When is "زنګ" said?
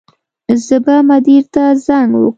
1.85-2.11